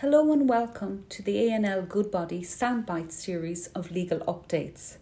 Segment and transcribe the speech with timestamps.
[0.00, 4.96] Hello and welcome to the A&L Goodbody Soundbite series of legal updates.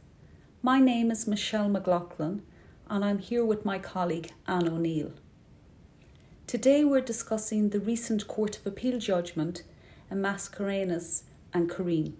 [0.61, 2.43] My name is Michelle McLaughlin
[2.90, 5.12] and I'm here with my colleague Anne O'Neill.
[6.48, 9.62] Today we're discussing the recent Court of Appeal judgment
[10.11, 11.23] in Mascarenhas
[11.55, 12.17] and Karim.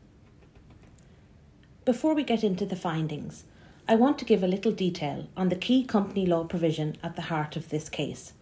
[1.85, 3.43] Before we get into the findings,
[3.89, 7.23] I want to give a little detail on the key company law provision at the
[7.23, 8.35] heart of this case,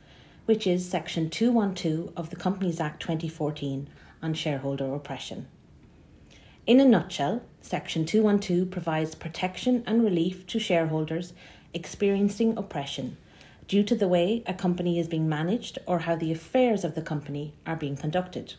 [0.44, 3.88] which is Section 212 of the Companies Act 2014
[4.26, 5.46] on shareholder oppression.
[6.66, 11.32] In a nutshell, Section 212 provides protection and relief to shareholders
[11.72, 13.16] experiencing oppression
[13.68, 17.02] due to the way a company is being managed or how the affairs of the
[17.02, 18.54] company are being conducted.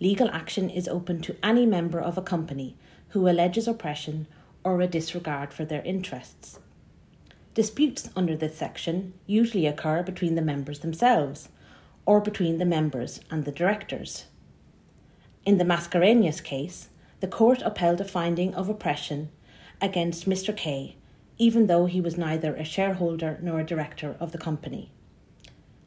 [0.00, 2.76] Legal action is open to any member of a company
[3.10, 4.26] who alleges oppression
[4.64, 6.58] or a disregard for their interests.
[7.54, 11.48] Disputes under this section usually occur between the members themselves
[12.06, 14.24] or between the members and the directors.
[15.48, 19.30] In the Mascarenhas case, the court upheld a finding of oppression
[19.80, 20.54] against Mr.
[20.54, 20.96] K,
[21.38, 24.90] even though he was neither a shareholder nor a director of the company.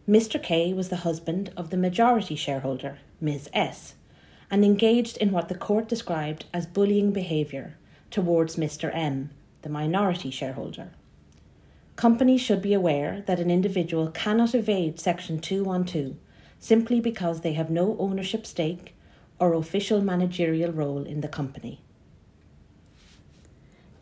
[0.09, 0.41] Mr.
[0.41, 3.51] K was the husband of the majority shareholder, Ms.
[3.53, 3.93] S,
[4.49, 7.77] and engaged in what the court described as bullying behaviour
[8.09, 8.89] towards Mr.
[8.95, 9.29] M,
[9.61, 10.89] the minority shareholder.
[11.95, 16.15] Companies should be aware that an individual cannot evade Section 212
[16.57, 18.95] simply because they have no ownership stake
[19.41, 21.81] or official managerial role in the company.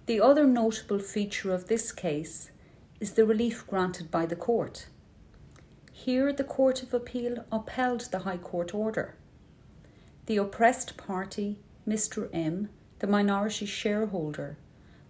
[0.05, 2.51] The other notable feature of this case
[2.99, 4.87] is the relief granted by the court.
[5.93, 9.15] Here, the Court of Appeal upheld the High Court order.
[10.25, 12.29] The oppressed party, Mr.
[12.33, 14.57] M, the minority shareholder,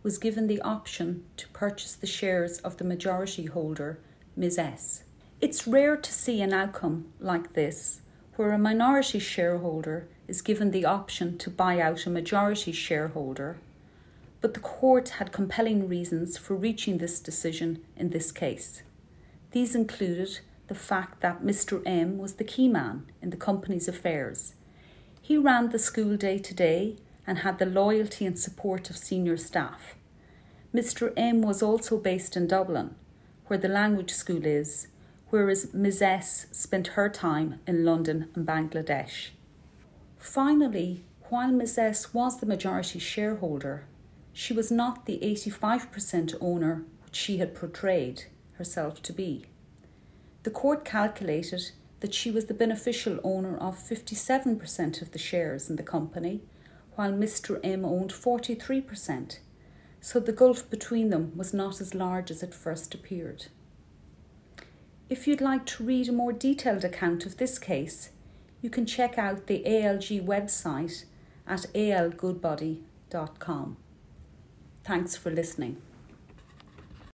[0.04, 4.00] was given the option to purchase the shares of the majority holder,
[4.36, 4.60] Ms.
[4.60, 5.04] S.
[5.42, 8.02] It's rare to see an outcome like this,
[8.40, 13.58] where a minority shareholder is given the option to buy out a majority shareholder,
[14.40, 18.82] but the court had compelling reasons for reaching this decision in this case.
[19.52, 21.82] These included the fact that Mr.
[21.86, 24.54] M was the key man in the company's affairs.
[25.22, 26.96] He ran the school day to day
[27.28, 29.96] and had the loyalty and support of senior staff.
[30.74, 31.12] Mr.
[31.18, 32.96] M was also based in Dublin,
[33.48, 34.88] where the language school is,
[35.30, 36.02] whereas Ms.
[36.02, 39.30] S spent her time in London and Bangladesh.
[40.18, 41.78] Finally, while Ms.
[41.78, 43.86] S was the majority shareholder,
[44.34, 48.26] she was not the 85% owner which she had portrayed
[48.58, 49.46] herself to be.
[50.44, 55.76] The court calculated that she was the beneficial owner of 57% of the shares in
[55.76, 56.42] the company,
[56.96, 57.60] while Mr.
[57.64, 59.40] M owned 43%,
[60.02, 63.48] so the gulf between them was not as large as it first appeared.
[65.10, 68.12] If you'd like to read a more detailed account of this case,
[68.62, 71.06] you can check out the ALG website
[71.48, 73.78] at algoodbody.com.
[74.84, 75.82] Thanks for listening.